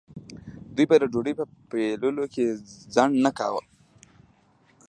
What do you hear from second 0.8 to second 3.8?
به د ډوډۍ په پیلولو کې ځنډ نه کاوه.